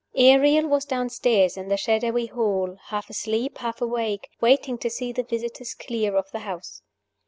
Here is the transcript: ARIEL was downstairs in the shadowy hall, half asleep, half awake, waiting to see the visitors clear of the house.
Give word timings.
ARIEL 0.17 0.65
was 0.67 0.85
downstairs 0.85 1.57
in 1.57 1.67
the 1.67 1.77
shadowy 1.77 2.25
hall, 2.25 2.75
half 2.85 3.07
asleep, 3.11 3.59
half 3.59 3.81
awake, 3.83 4.29
waiting 4.41 4.79
to 4.79 4.89
see 4.89 5.11
the 5.11 5.21
visitors 5.21 5.75
clear 5.75 6.15
of 6.17 6.31
the 6.31 6.39
house. 6.39 6.81